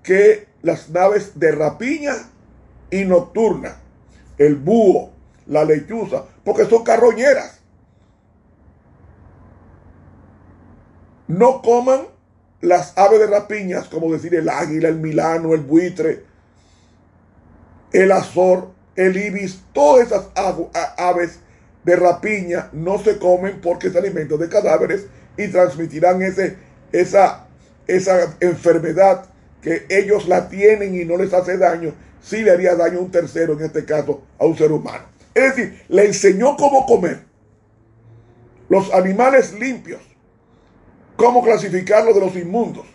que 0.02 0.48
las 0.62 0.90
naves 0.90 1.38
de 1.38 1.52
rapiña 1.52 2.12
y 2.90 3.04
nocturna, 3.04 3.76
el 4.36 4.56
búho, 4.56 5.12
la 5.46 5.64
lechuza, 5.64 6.24
porque 6.44 6.64
son 6.64 6.82
carroñeras. 6.82 7.60
No 11.28 11.62
coman 11.62 12.08
las 12.60 12.98
aves 12.98 13.20
de 13.20 13.28
rapiñas, 13.28 13.86
como 13.86 14.12
decir 14.12 14.34
el 14.34 14.48
águila, 14.48 14.88
el 14.88 14.96
milano, 14.96 15.54
el 15.54 15.60
buitre, 15.60 16.24
el 17.92 18.10
azor, 18.10 18.72
el 18.96 19.16
ibis, 19.16 19.62
todas 19.72 20.08
esas 20.08 20.30
aves 20.98 21.38
de 21.84 21.94
rapiña 21.94 22.70
no 22.72 22.98
se 22.98 23.18
comen 23.18 23.60
porque 23.60 23.86
es 23.86 23.94
alimento 23.94 24.36
de 24.36 24.48
cadáveres 24.48 25.06
y 25.36 25.46
transmitirán 25.46 26.22
ese 26.22 26.69
esa, 26.92 27.46
esa 27.86 28.36
enfermedad 28.40 29.26
que 29.62 29.86
ellos 29.88 30.28
la 30.28 30.48
tienen 30.48 30.94
y 30.94 31.04
no 31.04 31.16
les 31.16 31.32
hace 31.32 31.58
daño, 31.58 31.94
sí 32.22 32.42
le 32.42 32.50
haría 32.50 32.74
daño 32.74 32.98
a 32.98 33.02
un 33.02 33.10
tercero, 33.10 33.54
en 33.54 33.64
este 33.64 33.84
caso 33.84 34.22
a 34.38 34.46
un 34.46 34.56
ser 34.56 34.72
humano. 34.72 35.04
Es 35.34 35.56
decir, 35.56 35.82
le 35.88 36.06
enseñó 36.06 36.56
cómo 36.56 36.86
comer 36.86 37.20
los 38.68 38.92
animales 38.94 39.52
limpios, 39.58 40.00
cómo 41.16 41.42
clasificarlo 41.42 42.14
de 42.14 42.20
los 42.20 42.36
inmundos. 42.36 42.86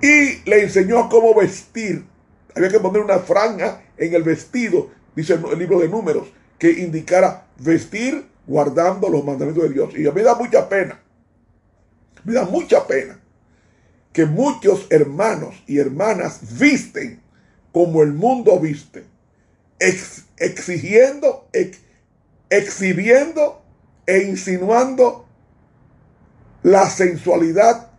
Y 0.00 0.48
le 0.48 0.62
enseñó 0.62 1.08
cómo 1.08 1.34
vestir. 1.34 2.06
Había 2.54 2.68
que 2.68 2.78
poner 2.78 3.02
una 3.02 3.18
franja 3.18 3.82
en 3.96 4.14
el 4.14 4.22
vestido, 4.22 4.90
dice 5.14 5.34
el 5.34 5.58
libro 5.58 5.80
de 5.80 5.88
números, 5.88 6.28
que 6.56 6.70
indicara 6.70 7.46
vestir 7.58 8.26
guardando 8.46 9.08
los 9.08 9.24
mandamientos 9.24 9.64
de 9.64 9.70
Dios. 9.70 9.90
Y 9.96 10.06
a 10.06 10.10
mí 10.10 10.16
me 10.16 10.22
da 10.22 10.34
mucha 10.34 10.68
pena, 10.68 11.00
me 12.24 12.32
da 12.32 12.44
mucha 12.44 12.86
pena 12.86 13.20
que 14.12 14.26
muchos 14.26 14.86
hermanos 14.90 15.54
y 15.66 15.78
hermanas 15.78 16.40
visten 16.58 17.20
como 17.72 18.02
el 18.02 18.12
mundo 18.12 18.58
viste, 18.58 19.04
exigiendo, 19.78 21.48
exhibiendo 22.50 23.62
e 24.06 24.22
insinuando 24.22 25.26
la 26.62 26.88
sensualidad 26.90 27.90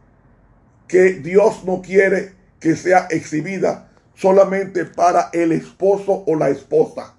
que 0.88 1.14
Dios 1.14 1.64
no 1.64 1.82
quiere 1.82 2.34
que 2.60 2.76
sea 2.76 3.08
exhibida 3.10 3.90
solamente 4.16 4.84
para 4.86 5.30
el 5.32 5.52
esposo 5.54 6.24
o 6.28 6.36
la 6.36 6.50
esposa. 6.50 7.16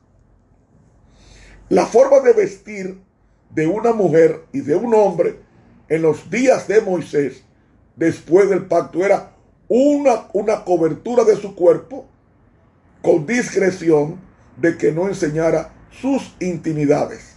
La 1.69 1.87
forma 1.87 2.21
de 2.21 2.33
vestir 2.33 3.01
de 3.51 3.67
una 3.67 3.93
mujer 3.93 4.45
y 4.53 4.61
de 4.61 4.77
un 4.77 4.93
hombre 4.95 5.41
en 5.91 6.03
los 6.03 6.31
días 6.31 6.69
de 6.69 6.81
Moisés, 6.81 7.43
después 7.97 8.49
del 8.49 8.67
pacto, 8.67 9.05
era 9.05 9.33
una, 9.69 10.29
una 10.33 10.65
cobertura 10.65 11.25
de 11.25 11.37
su 11.37 11.55
cuerpo 11.55 12.07
con 13.03 13.27
discreción 13.27 14.21
de 14.57 14.79
que 14.79 14.93
no 14.93 15.09
enseñara 15.09 15.73
sus 15.91 16.35
intimidades. 16.39 17.37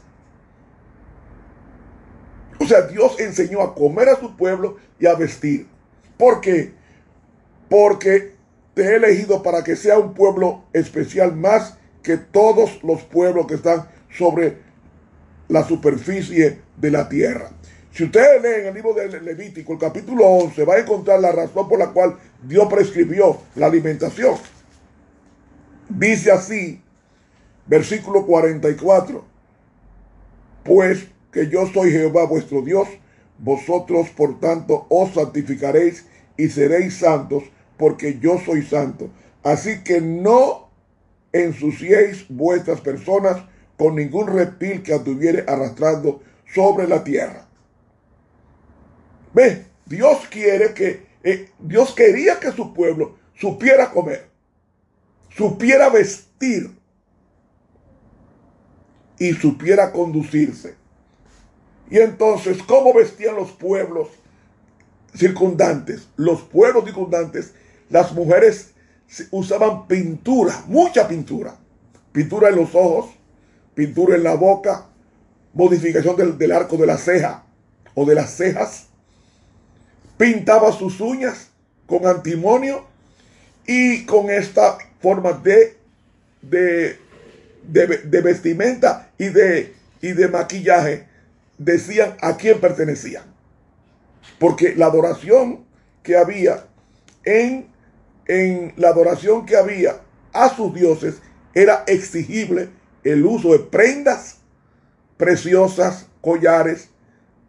O 2.59 2.65
sea, 2.65 2.83
Dios 2.83 3.19
enseñó 3.19 3.61
a 3.61 3.73
comer 3.73 4.09
a 4.09 4.19
su 4.19 4.37
pueblo 4.37 4.77
y 4.99 5.07
a 5.07 5.15
vestir. 5.15 5.67
¿Por 6.15 6.39
qué? 6.39 6.73
Porque 7.69 8.35
te 8.75 8.83
he 8.83 8.95
elegido 8.95 9.41
para 9.41 9.63
que 9.63 9.75
sea 9.75 9.97
un 9.97 10.13
pueblo 10.13 10.63
especial 10.73 11.35
más 11.35 11.77
que 12.03 12.17
todos 12.17 12.83
los 12.83 13.01
pueblos 13.01 13.47
que 13.47 13.55
están 13.55 13.87
sobre 14.15 14.59
la 15.47 15.67
superficie 15.67 16.61
de 16.77 16.91
la 16.91 17.09
tierra. 17.09 17.49
Si 17.93 18.05
ustedes 18.05 18.41
leen 18.41 18.65
el 18.65 18.73
libro 18.73 18.95
de 18.95 19.21
Levítico, 19.21 19.73
el 19.73 19.77
capítulo 19.77 20.25
11, 20.25 20.65
va 20.65 20.75
a 20.75 20.79
encontrar 20.79 21.19
la 21.19 21.31
razón 21.31 21.69
por 21.69 21.77
la 21.77 21.91
cual 21.91 22.17
Dios 22.41 22.67
prescribió 22.67 23.37
la 23.53 23.67
alimentación. 23.67 24.35
Dice 25.87 26.31
así, 26.31 26.81
versículo 27.67 28.25
44, 28.25 29.23
pues 30.63 31.05
que 31.31 31.47
yo 31.49 31.67
soy 31.67 31.91
Jehová 31.91 32.25
vuestro 32.25 32.63
Dios, 32.63 32.87
vosotros 33.37 34.09
por 34.09 34.39
tanto 34.39 34.87
os 34.89 35.13
santificaréis 35.13 36.07
y 36.35 36.49
seréis 36.49 36.97
santos, 36.97 37.43
porque 37.77 38.17
yo 38.17 38.39
soy 38.43 38.63
santo. 38.63 39.11
Así 39.43 39.83
que 39.83 40.01
no 40.01 40.67
ensuciéis 41.31 42.25
vuestras 42.27 42.81
personas 42.81 43.37
con 43.77 43.95
ningún 43.97 44.25
reptil 44.33 44.81
que 44.81 44.95
anduviere 44.95 45.45
arrastrando 45.47 46.23
sobre 46.51 46.87
la 46.87 47.03
tierra. 47.03 47.42
Dios 49.85 50.27
quiere 50.29 50.73
que, 50.73 51.05
eh, 51.23 51.49
Dios 51.59 51.93
quería 51.93 52.39
que 52.39 52.51
su 52.51 52.73
pueblo 52.73 53.17
supiera 53.35 53.91
comer, 53.91 54.29
supiera 55.35 55.89
vestir 55.89 56.71
y 59.17 59.33
supiera 59.33 59.91
conducirse. 59.91 60.75
Y 61.89 61.99
entonces, 61.99 62.61
¿cómo 62.63 62.93
vestían 62.93 63.35
los 63.35 63.51
pueblos 63.51 64.09
circundantes? 65.15 66.07
Los 66.15 66.41
pueblos 66.41 66.85
circundantes, 66.85 67.53
las 67.89 68.13
mujeres 68.13 68.73
usaban 69.31 69.87
pintura, 69.87 70.63
mucha 70.67 71.07
pintura. 71.07 71.57
Pintura 72.11 72.49
en 72.49 72.55
los 72.55 72.73
ojos, 72.75 73.11
pintura 73.73 74.15
en 74.15 74.23
la 74.23 74.35
boca, 74.35 74.87
modificación 75.53 76.37
del, 76.37 76.51
arco 76.51 76.77
de 76.77 76.87
la 76.87 76.97
ceja 76.97 77.45
o 77.95 78.05
de 78.05 78.15
las 78.15 78.35
cejas. 78.35 78.87
Pintaba 80.23 80.71
sus 80.71 81.01
uñas 81.01 81.49
con 81.85 82.07
antimonio 82.07 82.85
y 83.67 84.05
con 84.05 84.29
esta 84.29 84.77
forma 85.01 85.33
de, 85.33 85.75
de, 86.41 86.97
de, 87.63 88.21
vestimenta 88.21 89.11
y 89.17 89.27
de, 89.27 89.73
y 90.01 90.13
de 90.13 90.29
maquillaje 90.29 91.09
decían 91.57 92.15
a 92.21 92.37
quién 92.37 92.61
pertenecían. 92.61 93.25
Porque 94.39 94.73
la 94.77 94.85
adoración 94.85 95.65
que 96.03 96.15
había 96.15 96.67
en, 97.25 97.67
en 98.25 98.73
la 98.77 98.91
adoración 98.91 99.45
que 99.45 99.57
había 99.57 99.97
a 100.31 100.47
sus 100.55 100.73
dioses 100.73 101.15
era 101.53 101.83
exigible 101.85 102.69
el 103.03 103.25
uso 103.25 103.51
de 103.51 103.59
prendas 103.59 104.37
preciosas, 105.17 106.07
collares, 106.21 106.87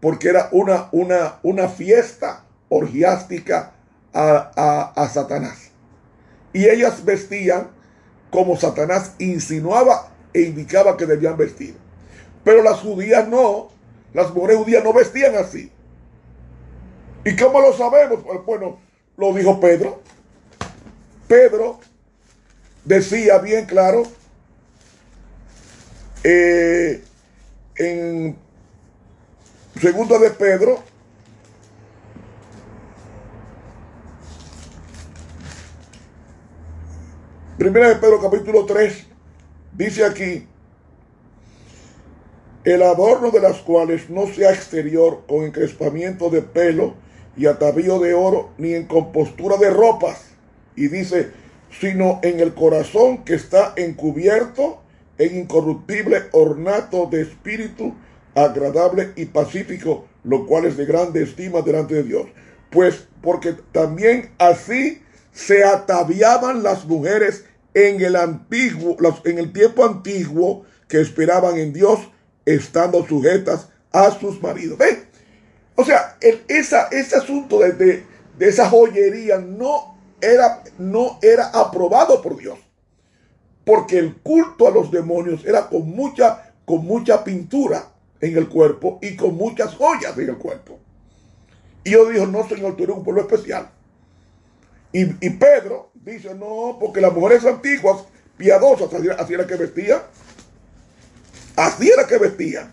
porque 0.00 0.28
era 0.28 0.48
una, 0.50 0.88
una, 0.90 1.38
una 1.44 1.68
fiesta 1.68 2.43
orgiástica 2.76 3.72
a, 4.12 4.92
a 4.94 5.08
Satanás. 5.08 5.70
Y 6.52 6.68
ellas 6.68 7.04
vestían 7.04 7.68
como 8.30 8.56
Satanás 8.56 9.12
insinuaba 9.18 10.08
e 10.32 10.42
indicaba 10.42 10.96
que 10.96 11.06
debían 11.06 11.37
vestir. 11.37 11.76
Pero 12.44 12.62
las 12.62 12.80
judías 12.80 13.28
no, 13.28 13.70
las 14.12 14.32
mujeres 14.34 14.58
judías 14.58 14.84
no 14.84 14.92
vestían 14.92 15.34
así. 15.37 15.70
¿Y 17.24 17.37
cómo 17.37 17.60
lo 17.60 17.72
sabemos? 17.72 18.20
Pues, 18.24 18.44
bueno, 18.44 18.78
lo 19.16 19.32
dijo 19.32 19.58
Pedro. 19.60 20.02
Pedro 21.26 21.80
decía 22.84 23.38
bien 23.38 23.64
claro 23.64 24.02
eh, 26.22 27.02
en 27.76 28.37
segunda 29.80 30.18
de 30.18 30.30
Pedro, 30.30 30.82
primera 37.58 37.88
de 37.88 37.96
Pedro 37.96 38.20
capítulo 38.20 38.66
3, 38.66 39.06
dice 39.72 40.04
aquí, 40.04 40.46
el 42.64 42.82
adorno 42.82 43.30
de 43.30 43.40
las 43.40 43.58
cuales 43.58 44.10
no 44.10 44.26
sea 44.26 44.52
exterior 44.52 45.22
con 45.28 45.44
encrespamiento 45.44 46.30
de 46.30 46.42
pelo 46.42 46.94
y 47.36 47.46
atavío 47.46 47.98
de 47.98 48.14
oro, 48.14 48.50
ni 48.58 48.74
en 48.74 48.86
compostura 48.86 49.56
de 49.56 49.70
ropas. 49.70 50.30
Y 50.74 50.88
dice, 50.88 51.30
sino 51.78 52.20
en 52.22 52.40
el 52.40 52.54
corazón 52.54 53.24
que 53.24 53.34
está 53.34 53.74
encubierto 53.76 54.80
en 55.18 55.40
incorruptible 55.40 56.22
ornato 56.32 57.06
de 57.06 57.22
espíritu 57.22 57.94
agradable 58.34 59.12
y 59.14 59.26
pacífico, 59.26 60.06
lo 60.24 60.46
cual 60.46 60.64
es 60.64 60.76
de 60.76 60.86
grande 60.86 61.22
estima 61.22 61.60
delante 61.62 61.94
de 61.94 62.02
Dios. 62.02 62.26
Pues 62.70 63.06
porque 63.20 63.54
también 63.72 64.30
así 64.38 65.03
se 65.34 65.64
ataviaban 65.64 66.62
las 66.62 66.86
mujeres 66.86 67.44
en 67.74 68.00
el 68.00 68.16
antiguo, 68.16 68.96
en 69.24 69.38
el 69.38 69.52
tiempo 69.52 69.84
antiguo 69.84 70.64
que 70.88 71.02
esperaban 71.02 71.58
en 71.58 71.74
Dios, 71.74 72.00
estando 72.46 73.06
sujetas 73.06 73.68
a 73.92 74.10
sus 74.18 74.40
maridos. 74.40 74.78
¿Ven? 74.78 75.04
O 75.74 75.84
sea, 75.84 76.16
el, 76.22 76.42
esa, 76.48 76.88
ese 76.88 77.16
asunto 77.16 77.58
de, 77.58 77.72
de, 77.72 78.06
esa 78.38 78.70
joyería 78.70 79.38
no 79.38 79.98
era, 80.22 80.62
no 80.78 81.18
era 81.20 81.48
aprobado 81.48 82.22
por 82.22 82.38
Dios 82.38 82.58
porque 83.64 83.98
el 83.98 84.14
culto 84.16 84.68
a 84.68 84.70
los 84.70 84.90
demonios 84.90 85.44
era 85.44 85.68
con 85.68 85.88
mucha, 85.88 86.52
con 86.64 86.84
mucha 86.84 87.24
pintura 87.24 87.88
en 88.20 88.36
el 88.36 88.48
cuerpo 88.48 88.98
y 89.02 89.16
con 89.16 89.36
muchas 89.36 89.74
joyas 89.74 90.16
en 90.18 90.28
el 90.28 90.36
cuerpo. 90.36 90.78
Y 91.82 91.90
yo 91.90 92.08
dijo, 92.08 92.26
no, 92.26 92.46
Señor, 92.48 92.76
tú 92.76 92.84
eres 92.84 92.96
un 92.96 93.04
pueblo 93.04 93.22
especial. 93.22 93.70
Y, 94.94 95.30
Pedro 95.30 95.90
dice, 95.92 96.35
no, 96.35 96.78
porque 96.80 97.00
las 97.00 97.12
mujeres 97.12 97.44
antiguas, 97.44 98.04
piadosas, 98.37 98.88
así, 99.18 99.35
era 99.35 99.46
que 99.46 99.57
vestían. 99.57 100.00
Así 101.57 101.90
era 101.90 102.07
que 102.07 102.16
vestían. 102.16 102.72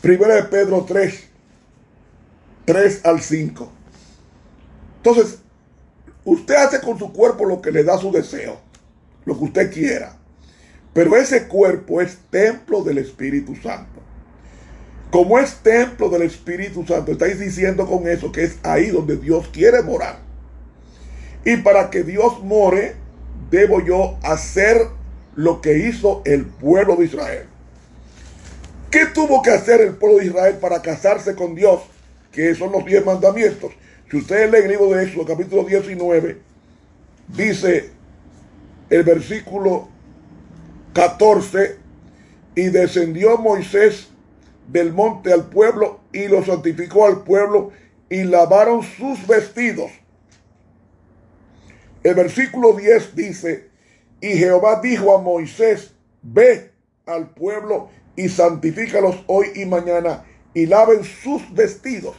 Primera 0.00 0.36
de 0.36 0.44
Pedro 0.44 0.84
3, 0.88 1.28
3 2.64 3.04
al 3.04 3.20
5. 3.20 3.72
Entonces, 4.96 5.38
usted 6.24 6.54
hace 6.54 6.80
con 6.80 6.98
su 6.98 7.12
cuerpo 7.12 7.44
lo 7.44 7.60
que 7.60 7.70
le 7.70 7.84
da 7.84 7.98
su 7.98 8.10
deseo 8.10 8.66
lo 9.26 9.36
que 9.36 9.44
usted 9.44 9.72
quiera. 9.72 10.16
Pero 10.94 11.14
ese 11.16 11.46
cuerpo 11.46 12.00
es 12.00 12.16
templo 12.30 12.82
del 12.82 12.98
Espíritu 12.98 13.54
Santo. 13.56 14.00
Como 15.16 15.38
es 15.38 15.54
templo 15.62 16.10
del 16.10 16.20
Espíritu 16.20 16.84
Santo, 16.86 17.12
estáis 17.12 17.38
diciendo 17.38 17.86
con 17.86 18.06
eso 18.06 18.30
que 18.30 18.44
es 18.44 18.58
ahí 18.62 18.88
donde 18.88 19.16
Dios 19.16 19.48
quiere 19.50 19.80
morar. 19.80 20.18
Y 21.42 21.56
para 21.56 21.88
que 21.88 22.02
Dios 22.02 22.44
more, 22.44 22.96
debo 23.50 23.80
yo 23.82 24.18
hacer 24.22 24.76
lo 25.34 25.62
que 25.62 25.88
hizo 25.88 26.20
el 26.26 26.44
pueblo 26.44 26.96
de 26.96 27.06
Israel. 27.06 27.46
¿Qué 28.90 29.06
tuvo 29.06 29.40
que 29.40 29.52
hacer 29.52 29.80
el 29.80 29.94
pueblo 29.94 30.18
de 30.18 30.26
Israel 30.26 30.58
para 30.60 30.82
casarse 30.82 31.34
con 31.34 31.54
Dios? 31.54 31.80
Que 32.30 32.54
son 32.54 32.70
los 32.70 32.84
diez 32.84 33.02
mandamientos. 33.02 33.72
Si 34.10 34.18
ustedes 34.18 34.50
leen 34.50 34.64
el 34.64 34.70
libro 34.72 34.90
de 34.90 35.02
Éxodo, 35.02 35.24
capítulo 35.24 35.64
19, 35.64 36.36
dice 37.28 37.88
el 38.90 39.02
versículo 39.02 39.88
14, 40.92 41.78
y 42.54 42.64
descendió 42.64 43.38
Moisés 43.38 44.10
del 44.68 44.92
monte 44.92 45.32
al 45.32 45.48
pueblo 45.48 46.00
y 46.12 46.28
lo 46.28 46.44
santificó 46.44 47.06
al 47.06 47.22
pueblo 47.24 47.72
y 48.08 48.24
lavaron 48.24 48.82
sus 48.82 49.26
vestidos. 49.26 49.90
El 52.02 52.14
versículo 52.14 52.72
10 52.74 53.16
dice, 53.16 53.70
y 54.20 54.28
Jehová 54.28 54.80
dijo 54.80 55.16
a 55.16 55.20
Moisés, 55.20 55.92
ve 56.22 56.72
al 57.04 57.30
pueblo 57.30 57.90
y 58.14 58.28
santifícalos 58.28 59.24
hoy 59.26 59.48
y 59.54 59.66
mañana 59.66 60.24
y 60.54 60.66
laven 60.66 61.04
sus 61.04 61.52
vestidos. 61.52 62.16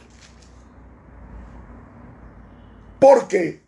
¿Por 3.00 3.28
qué? 3.28 3.60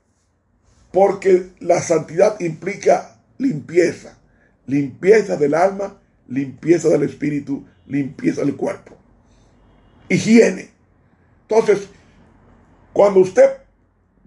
Porque 0.92 1.50
la 1.60 1.80
santidad 1.80 2.38
implica 2.40 3.20
limpieza, 3.38 4.18
limpieza 4.66 5.36
del 5.36 5.54
alma, 5.54 6.00
limpieza 6.28 6.88
del 6.88 7.04
espíritu, 7.04 7.64
limpieza 7.90 8.42
del 8.42 8.56
cuerpo. 8.56 8.96
Higiene. 10.08 10.70
Entonces, 11.42 11.88
cuando 12.92 13.20
usted 13.20 13.50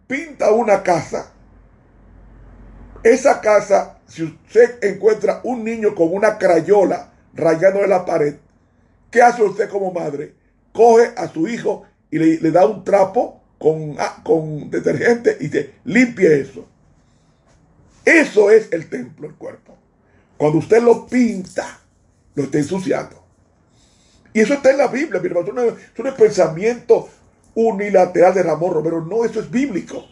pinta 0.08 0.52
una 0.52 0.84
casa, 0.84 1.32
esa 3.04 3.42
casa, 3.42 4.00
si 4.08 4.24
usted 4.24 4.84
encuentra 4.84 5.42
un 5.44 5.64
niño 5.64 5.96
con 5.96 6.14
una 6.14 6.38
crayola 6.38 7.12
rayando 7.34 7.84
en 7.84 7.90
la 7.90 8.06
pared, 8.06 8.36
¿qué 9.12 9.22
hace 9.22 9.44
usted 9.44 9.70
como 9.70 9.92
madre? 9.92 10.36
Coge 10.72 11.12
a 11.18 11.28
su 11.28 11.48
hijo 11.48 11.84
y 12.10 12.20
le, 12.20 12.52
da 12.52 12.66
un 12.66 12.84
trapo 12.84 13.42
con, 13.58 13.96
ah, 14.00 14.22
con 14.24 14.70
detergente 14.70 15.38
y 15.40 15.50
te 15.50 15.76
limpie 15.84 16.42
eso. 16.42 16.68
Eso 18.06 18.52
es 18.52 18.72
el 18.72 18.90
templo, 18.90 19.28
el 19.28 19.36
cuerpo. 19.36 19.78
Cuando 20.38 20.60
usted 20.60 20.82
lo 20.82 21.08
pinta, 21.08 21.80
lo 22.36 22.44
está 22.44 22.58
ensuciando. 22.58 23.23
Y 24.34 24.42
eso 24.42 24.56
está 24.56 24.72
en 24.72 24.78
la 24.78 24.88
Biblia, 24.88 25.22
mi 25.22 25.28
hermano. 25.28 25.62
Eso 25.94 26.04
no, 26.04 26.16
pensamiento 26.16 27.10
unilateral 27.56 28.34
de 28.34 28.44
Ramón 28.44 28.74
Romero. 28.74 29.02
No, 29.02 29.24
eso 29.24 29.40
es 29.40 29.50
bíblico. 29.50 30.06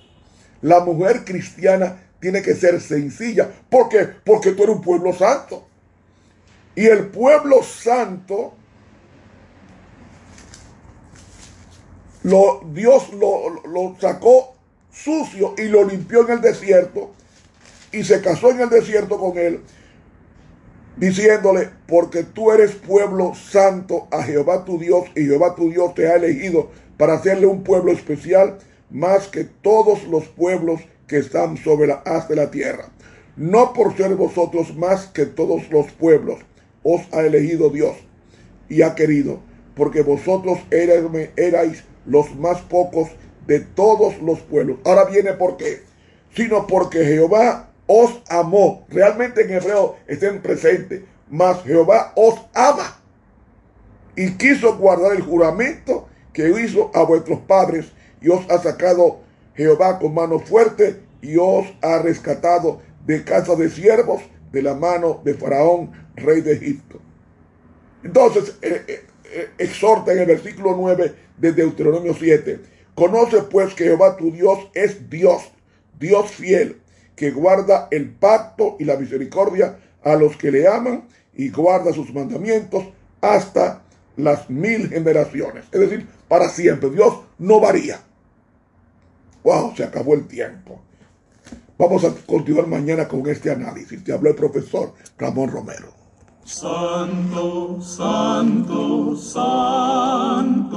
La 0.62 0.79
mujer 0.81 1.25
cristiana 1.25 2.03
tiene 2.19 2.41
que 2.41 2.53
ser 2.53 2.79
sencilla. 2.79 3.49
¿Por 3.69 3.89
qué? 3.89 4.07
Porque 4.23 4.51
tú 4.51 4.63
eres 4.63 4.75
un 4.75 4.81
pueblo 4.81 5.12
santo. 5.13 5.67
Y 6.75 6.86
el 6.86 7.07
pueblo 7.07 7.63
santo, 7.63 8.53
Dios 12.23 13.10
lo 13.13 13.97
sacó 13.99 14.55
sucio 14.91 15.55
y 15.57 15.63
lo 15.63 15.84
limpió 15.84 16.25
en 16.27 16.34
el 16.34 16.41
desierto 16.41 17.12
y 17.91 18.03
se 18.03 18.21
casó 18.21 18.51
en 18.51 18.62
el 18.62 18.69
desierto 18.69 19.17
con 19.17 19.38
él 19.38 19.62
diciéndole, 20.97 21.69
porque 21.88 22.23
tú 22.23 22.51
eres 22.51 22.71
pueblo 22.71 23.34
santo 23.36 24.08
a 24.12 24.23
Jehová 24.23 24.65
tu 24.65 24.77
Dios 24.77 25.06
y 25.15 25.25
Jehová 25.25 25.56
tu 25.56 25.69
Dios 25.69 25.93
te 25.95 26.08
ha 26.08 26.15
elegido 26.15 26.69
para 26.97 27.13
hacerle 27.13 27.47
un 27.47 27.63
pueblo 27.63 27.91
especial 27.91 28.58
más 28.89 29.27
que 29.27 29.45
todos 29.45 30.04
los 30.08 30.27
pueblos 30.27 30.82
que 31.08 31.17
están 31.17 31.58
sobre 31.58 31.88
la 31.88 31.95
haz 32.06 32.27
de 32.27 32.36
la 32.36 32.51
tierra. 32.51 32.89
No 33.36 33.73
por 33.73 33.95
ser 33.95 34.15
vosotros 34.15 34.75
más 34.75 35.08
que 35.08 35.25
todos 35.25 35.69
los 35.69 35.91
pueblos, 35.93 36.39
os 36.84 37.01
ha 37.13 37.21
elegido 37.21 37.69
Dios 37.69 37.95
y 38.69 38.82
ha 38.82 38.95
querido, 38.95 39.39
porque 39.75 40.01
vosotros 40.01 40.60
erais, 40.69 41.04
erais 41.38 41.84
los 42.06 42.36
más 42.36 42.62
pocos 42.62 43.10
de 43.47 43.60
todos 43.60 44.21
los 44.21 44.39
pueblos. 44.41 44.80
Ahora 44.86 45.06
viene 45.06 45.34
por 45.34 45.58
qué, 45.58 45.82
sino 46.36 46.67
porque 46.67 47.06
Jehová 47.06 47.70
os 47.93 48.21
amó. 48.30 48.86
Realmente 48.89 49.41
en 49.41 49.51
hebreo 49.51 49.97
estén 50.08 50.41
presentes. 50.41 51.01
Mas 51.30 51.62
Jehová 51.63 52.13
os 52.15 52.39
ama. 52.54 52.97
Y 54.15 54.32
quiso 54.38 54.77
guardar 54.77 55.13
el 55.13 55.21
juramento 55.21 56.08
que 56.32 56.49
hizo 56.49 56.89
a 56.93 57.04
vuestros 57.04 57.39
padres. 57.41 57.91
Y 58.21 58.30
os 58.30 58.49
ha 58.49 58.62
sacado 58.62 59.19
Jehová 59.56 59.99
con 59.99 60.13
mano 60.13 60.39
fuerte 60.39 61.01
y 61.21 61.36
os 61.38 61.67
ha 61.82 61.99
rescatado 61.99 62.82
de 63.06 63.23
casa 63.23 63.56
de 63.56 63.69
siervos 63.69 64.21
de 64.51 64.62
la 64.62 64.73
mano 64.73 65.21
de 65.23 65.34
Faraón, 65.34 65.91
rey 66.15 66.41
de 66.41 66.54
Egipto. 66.54 66.99
Entonces, 68.04 68.56
eh, 68.62 68.84
eh, 68.88 69.06
eh, 69.25 69.49
exhorta 69.58 70.13
en 70.13 70.19
el 70.19 70.25
versículo 70.27 70.75
9 70.77 71.13
de 71.38 71.51
Deuteronomio 71.51 72.13
7. 72.13 72.60
Conoce 72.95 73.43
pues 73.43 73.73
que 73.73 73.86
Jehová 73.86 74.17
tu 74.17 74.32
Dios 74.32 74.69
es 74.73 75.10
Dios, 75.10 75.51
Dios 75.99 76.32
fiel, 76.32 76.80
que 77.21 77.29
guarda 77.29 77.88
el 77.91 78.10
pacto 78.10 78.77
y 78.79 78.84
la 78.84 78.97
misericordia 78.97 79.77
a 80.03 80.15
los 80.15 80.36
que 80.38 80.49
le 80.49 80.67
aman 80.67 81.03
y 81.36 81.51
guarda 81.51 81.93
sus 81.93 82.12
mandamientos 82.12 82.84
hasta 83.21 83.84
las 84.17 84.49
mil 84.49 84.89
generaciones. 84.89 85.65
Es 85.71 85.81
decir, 85.81 86.07
para 86.27 86.49
siempre. 86.49 86.89
Dios 86.89 87.13
no 87.38 87.60
varía. 87.60 87.99
Wow, 89.43 89.75
se 89.75 89.84
acabó 89.84 90.15
el 90.15 90.27
tiempo. 90.27 90.81
Vamos 91.77 92.03
a 92.05 92.12
continuar 92.25 92.65
mañana 92.65 93.07
con 93.07 93.27
este 93.27 93.51
análisis. 93.51 94.03
Te 94.03 94.13
habló 94.13 94.31
el 94.31 94.36
profesor 94.36 94.95
Ramón 95.19 95.51
Romero. 95.51 95.93
Santo, 96.43 97.79
santo, 97.84 99.15
santo, 99.15 100.71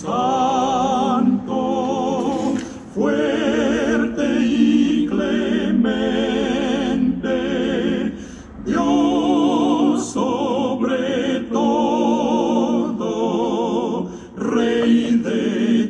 santo, 0.00 1.56
fuerte 2.94 4.24
y 4.40 5.06
clemente, 5.06 6.14
Dios 8.64 10.12
sobre 10.12 11.40
todo, 11.52 13.10
Rey 14.36 15.16
de 15.16 15.84